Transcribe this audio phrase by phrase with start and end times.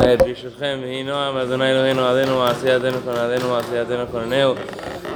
[0.00, 4.54] ברשותכם, ויהי נועם, אדוני אלוהינו, עלינו ועשייתנו כונננו ועשייתנו כוננהו.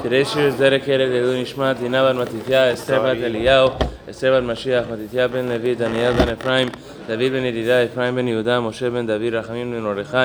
[0.03, 3.69] Today's shir is dedicated to Elu Nishmat, Dina בת מתתיה, אסתר בת אליהו,
[4.11, 6.69] אסתר בת משיח, מתתיה בן לוי, דניאל בן אפרים,
[7.07, 10.17] דוד בן ידידה, אפרים בן יהודה, משה בן דוד, רחמים בן מרדכי,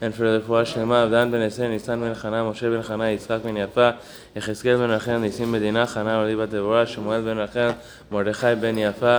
[0.00, 3.56] for the רפואה שלמה, אבדן בן אסן, ניסן בן חנה, משה בן חנה, יצחק בן
[3.56, 3.90] יפה,
[4.36, 7.70] יחזקאל בן רחל, ניסים בדינה, חנה עלי בת דבורה, שמואל בן רחל,
[8.12, 9.18] מרדכי בן יפה,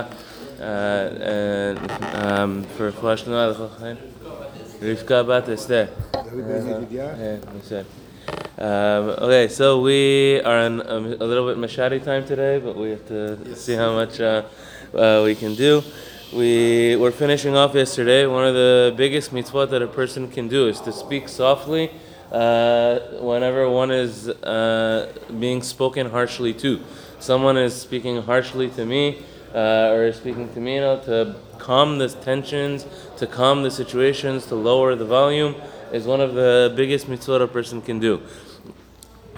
[0.58, 2.24] uh, um,
[2.78, 4.09] for רפואה שלמה, לכל חיים.
[4.80, 5.88] Rivka Bat Esther.
[6.90, 7.84] Yeah, uh,
[8.56, 12.90] Um, okay, so we are on um, a little bit mashari time today, but we
[12.90, 13.60] have to yes.
[13.60, 14.42] see how much uh,
[14.94, 15.82] uh, we can do.
[16.32, 18.26] We were finishing off yesterday.
[18.26, 21.90] One of the biggest mitzvot that a person can do is to speak softly
[22.32, 26.80] uh, whenever one is uh, being spoken harshly to.
[27.18, 29.22] Someone is speaking harshly to me
[29.54, 34.46] uh, or speaking to me, you know, to calm the tensions, to calm the situations,
[34.46, 35.54] to lower the volume
[35.92, 38.20] is one of the biggest mitzvot a person can do.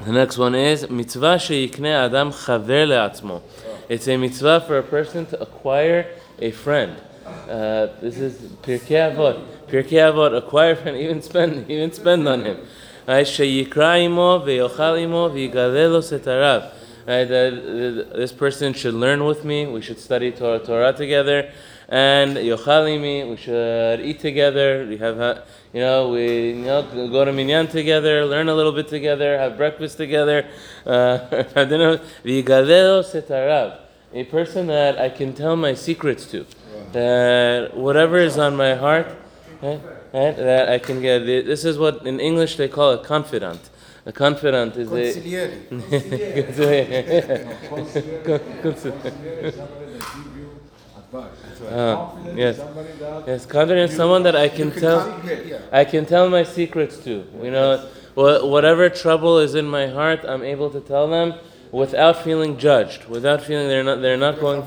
[0.05, 3.43] The next one is mitzvah sheyikne adam chaver le'atzmo.
[3.89, 6.07] It's a mitzvah for a person to acquire
[6.39, 6.97] a friend.
[7.25, 9.47] Uh, this is Pirkei Avot.
[9.69, 12.59] Pirkei Avot, acquire friend, even spend, even spend on him.
[13.07, 16.73] Sheyikra imo ve'yochal imo v'yigalelo setarav.
[17.07, 19.67] That this person should learn with me.
[19.67, 21.51] We should study Torah, Torah together,
[21.89, 23.29] and yochalimi.
[23.29, 24.87] We should eat together.
[24.89, 28.89] We have, you know, we you know go to minyan together, learn a little bit
[28.89, 30.47] together, have breakfast together.
[30.87, 31.19] Uh,
[32.25, 33.79] V'yigalelo setarav.
[34.15, 36.45] A person that I can tell my secrets to,
[36.93, 39.09] that whatever is on my heart,
[39.63, 39.81] right,
[40.13, 41.21] right, that I can get.
[41.21, 43.71] This is what in English they call a confidant.
[44.05, 45.13] A confidant is a.
[51.69, 52.59] Uh, yes,
[53.27, 55.21] yes, confident is someone that I can tell,
[55.71, 57.25] I can tell my secrets to.
[57.43, 61.35] You know, wha- whatever trouble is in my heart, I'm able to tell them
[61.71, 64.65] without feeling judged, without feeling they're not, they're not going,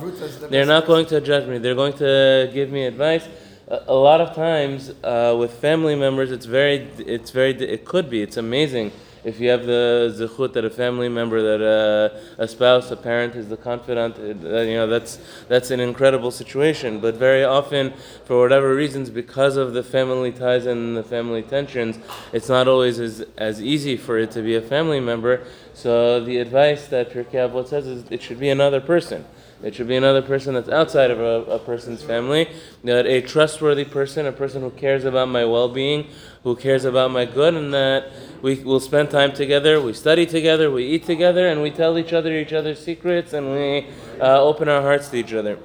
[0.49, 1.57] they're not going to judge me.
[1.57, 3.27] They're going to give me advice.
[3.67, 8.09] A, a lot of times uh, with family members, it's very, it's very, it could
[8.09, 8.91] be, it's amazing
[9.25, 13.35] if you have the zechut that a family member, that uh, a spouse, a parent
[13.35, 16.99] is the confidant, uh, you know, that's that's an incredible situation.
[16.99, 17.93] But very often,
[18.25, 21.97] for whatever reasons, because of the family ties and the family tensions,
[22.33, 25.43] it's not always as, as easy for it to be a family member.
[25.73, 29.25] So the advice that Pirkei Avot says is it should be another person.
[29.63, 32.49] It should be another person that's outside of a, a, person's family,
[32.83, 36.07] that a trustworthy person, a person who cares about my well-being,
[36.43, 38.11] who cares about my good, and that
[38.41, 42.13] we will spend time together, we study together, we eat together, and we tell each
[42.13, 43.87] other each other's secrets, and we
[44.19, 45.57] uh, open our hearts to each other.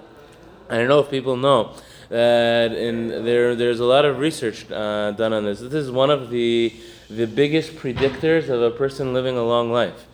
[0.68, 1.74] I don't know if people know
[2.10, 5.60] that in there there's a lot of research uh, done on this.
[5.60, 6.72] This is one of the
[7.10, 10.06] the biggest predictors of a person living a long life.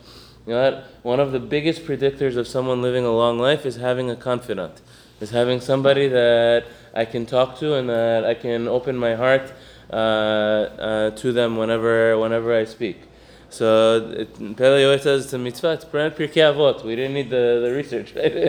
[0.47, 0.85] You know what?
[1.03, 4.79] One of the biggest predictors of someone living a long life is having a confidant,
[5.19, 6.63] is having somebody that
[6.93, 9.51] I can talk to and that I can open my heart
[9.91, 13.01] uh, uh, to them whenever whenever I speak.
[13.49, 15.73] So it, Pele always says it's a mitzvah.
[15.73, 16.85] It's brand Pirkei Avot.
[16.85, 18.33] We didn't need the, the research, right?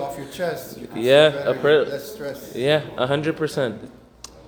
[0.00, 0.78] off your chest.
[0.78, 2.56] You yeah, a per- less stress.
[2.56, 3.90] Yeah, a hundred percent,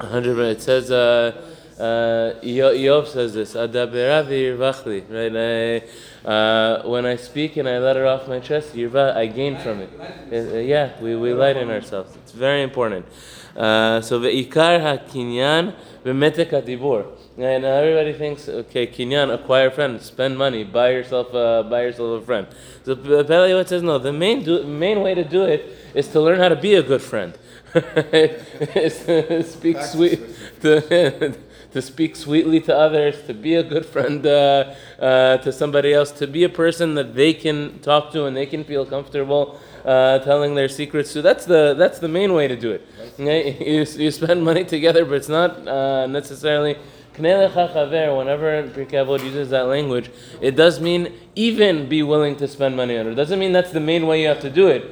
[0.01, 0.39] a hundred.
[0.39, 0.91] It says.
[0.91, 5.85] Uh, uh, Iyov says this, Adabera v'yirvachli, right?
[6.25, 9.59] I, uh, when I speak and I let it off my chest, yirva, I gain
[9.59, 9.91] from it.
[10.33, 12.17] Uh, yeah, we, we lighten ourselves.
[12.17, 13.07] It's very important.
[13.55, 17.07] Uh, so ve'ikar ha-kinyan v'metek ha-dibur.
[17.39, 22.23] And everybody thinks, okay, kinyan, acquire a friend, spend money, buy yourself, uh, buy yourself
[22.23, 22.47] a friend.
[22.85, 26.39] So Pele says, no, the main, do, main way to do it is to learn
[26.39, 27.37] how to be a good friend.
[29.45, 30.21] speak sweet,
[30.63, 31.37] to,
[31.77, 36.11] to speak sweetly to others, to be a good friend uh, uh, to somebody else,
[36.11, 40.19] to be a person that they can talk to and they can feel comfortable uh,
[40.21, 41.21] telling their secrets to.
[41.21, 42.83] That's the that's the main way to do it.
[43.19, 46.77] You, you spend money together, but it's not uh, necessarily.
[47.17, 53.07] Whenever Pirkei uses that language, it does mean even be willing to spend money on
[53.07, 53.13] it.
[53.13, 54.83] It doesn't mean that's the main way you have to do it.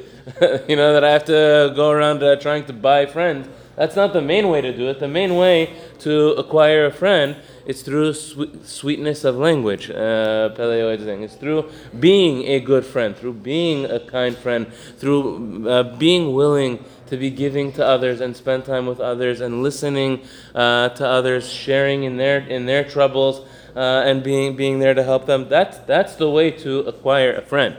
[0.68, 3.46] you know that I have to go around uh, trying to buy friends.
[3.76, 5.00] That's not the main way to do it.
[5.00, 7.36] The main way to acquire a friend
[7.66, 9.90] is through sweet, sweetness of language.
[9.90, 15.68] Uh, Pele saying it's through being a good friend, through being a kind friend, through
[15.68, 20.22] uh, being willing to be giving to others and spend time with others and listening
[20.54, 25.02] uh, to others, sharing in their in their troubles uh, and being being there to
[25.02, 25.48] help them.
[25.48, 27.76] That's that's the way to acquire a friend.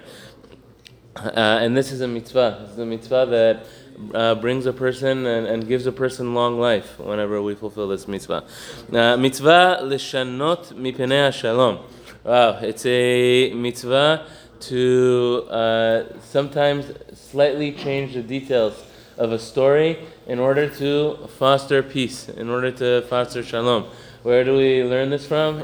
[1.15, 2.59] Uh, and this is a mitzvah.
[2.61, 3.65] This is a mitzvah that
[4.13, 8.07] uh, brings a person and, and gives a person long life whenever we fulfill this
[8.07, 8.43] mitzvah.
[8.91, 11.79] Uh, mitzvah lishanot mipenei shalom.
[12.23, 14.25] Wow, it's a mitzvah
[14.61, 18.83] to uh, sometimes slightly change the details
[19.17, 23.85] of a story in order to foster peace, in order to foster shalom.
[24.23, 25.63] Where do we learn this from?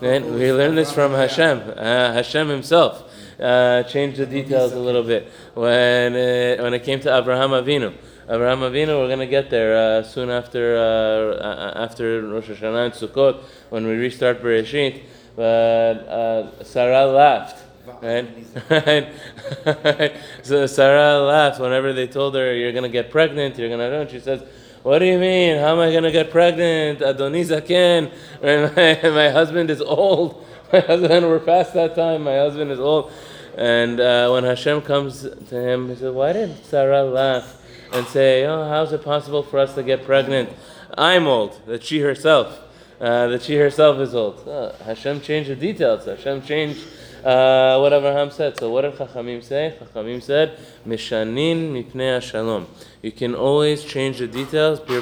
[0.00, 3.05] We learn this from Hashem, uh, Hashem Himself.
[3.38, 7.92] Uh, changed the details a little bit when it, when it came to Abraham Avinu.
[8.28, 13.42] Abraham Avinu, we're gonna get there uh, soon after uh, after Rosh Hashanah and Sukkot
[13.68, 15.02] when we restart Bereshit.
[15.36, 17.62] But uh, Sarah laughed.
[18.02, 18.26] Right?
[20.42, 24.00] so Sarah laughed whenever they told her, You're going to get pregnant, you're going to.
[24.00, 24.42] And she says,
[24.82, 25.58] What do you mean?
[25.58, 27.00] How am I going to get pregnant?
[27.00, 28.12] Adonizaken.
[28.42, 30.46] My, my husband is old.
[30.72, 32.24] My husband, we're past that time.
[32.24, 33.12] My husband is old.
[33.56, 38.44] And uh, when Hashem comes to him, he says, Why did Sarah laugh and say,
[38.46, 40.50] Oh, how's it possible for us to get pregnant?
[40.98, 42.62] I'm old, that she herself.
[43.00, 44.42] Uh, that she herself is old.
[44.46, 46.06] Oh, Hashem changed the details.
[46.06, 46.80] Hashem changed
[47.24, 48.58] uh, what Abraham said.
[48.58, 49.76] So what did Chachamim say?
[49.80, 52.66] Chachamim said, Mishanin mipnei shalom.
[53.02, 54.80] You can always change the details.
[54.80, 55.00] Pir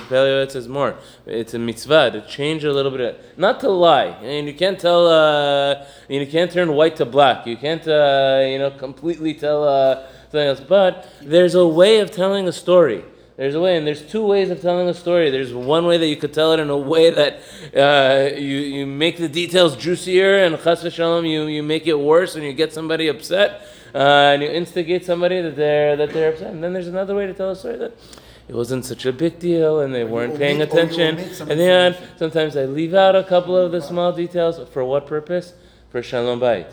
[0.50, 0.96] says more.
[1.26, 3.38] It's a mitzvah to change a little bit.
[3.38, 4.16] Not to lie.
[4.20, 5.06] I And you can't tell.
[5.06, 7.46] Uh, you can't turn white to black.
[7.46, 7.87] You can't.
[7.87, 10.61] Uh, you know, completely tell uh, something else.
[10.61, 13.05] But there's a way of telling a story.
[13.36, 15.28] There's a way, and there's two ways of telling a story.
[15.28, 17.40] There's one way that you could tell it in a way that
[17.76, 22.36] uh, you, you make the details juicier, and chas v'shalom, you, you make it worse,
[22.36, 23.98] and you get somebody upset, uh,
[24.32, 26.52] and you instigate somebody that they're that they're upset.
[26.52, 27.92] And then there's another way to tell a story that
[28.46, 31.19] it wasn't such a big deal, and they weren't paying attention.
[31.19, 34.60] And then sometimes I leave out a couple of the small details.
[34.70, 35.54] For what purpose?
[35.90, 36.72] For shalom bayit.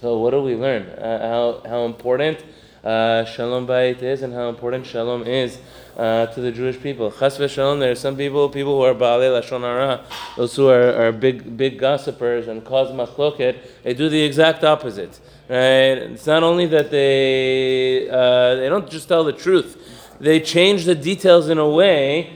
[0.00, 0.84] So what do we learn?
[0.84, 2.42] Uh, how how important
[2.84, 5.58] uh, shalom bayit is and how important shalom is
[5.96, 7.10] uh, to the Jewish people.
[7.10, 10.04] Chas v'shalom, there are some people, people who are baalei lashon hara,
[10.36, 15.18] those who are, are big, big gossipers and cause machloket, they do the exact opposite.
[15.48, 15.98] Right?
[15.98, 20.94] It's not only that they uh, they don't just tell the truth, they change the
[20.94, 22.32] details in a way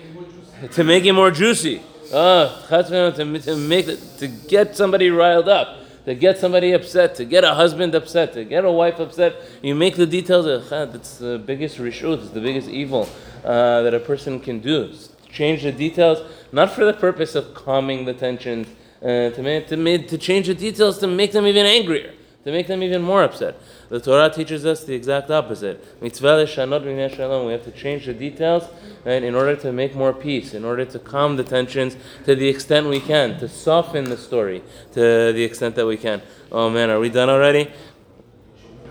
[0.73, 1.83] to make it more juicy.
[2.11, 3.87] To, to make
[4.19, 8.45] to get somebody riled up to get somebody upset, to get a husband upset, to
[8.45, 9.37] get a wife upset.
[9.63, 13.09] You make the details That's the biggest rishut, it's the biggest evil
[13.45, 14.93] uh, that a person can do.
[15.31, 16.19] Change the details,
[16.53, 18.69] not for the purpose of calming the tensions,
[19.03, 22.13] uh, to, make, to, make, to change the details to make them even angrier,
[22.45, 23.61] to make them even more upset.
[23.89, 26.03] The Torah teaches us the exact opposite.
[26.03, 27.47] Mitzvah shanot shalom.
[27.47, 28.65] We have to change the details
[29.05, 32.49] right, in order to make more peace, in order to calm the tensions to the
[32.49, 34.63] extent we can, to soften the story
[34.93, 36.23] to the extent that we can.
[36.51, 37.71] Oh man, are we done already?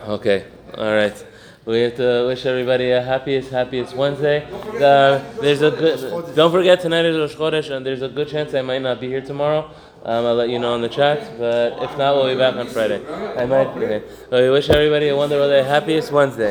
[0.08, 0.46] Okay,
[0.78, 1.26] all right.
[1.64, 4.48] We have to wish everybody a happiest, happiest Wednesday.
[4.78, 6.36] Uh, there's a good.
[6.36, 9.08] Don't forget tonight is Rosh Chodesh, and there's a good chance I might not be
[9.08, 9.70] here tomorrow.
[10.04, 12.66] Um, I'll let you know in the chat, but if not, we'll be back on
[12.66, 13.06] Friday.
[13.38, 14.02] I might there.
[14.32, 15.62] So we wish everybody a wonderful day.
[15.62, 16.50] Happiest Wednesday.